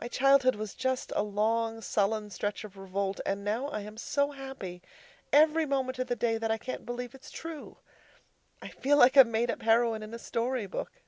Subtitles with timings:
[0.00, 4.30] My childhood was just a long, sullen stretch of revolt, and now I am so
[4.30, 4.80] happy
[5.32, 7.78] every moment of the day that I can't believe it's true.
[8.62, 11.02] I feel like a made up heroine in a story book.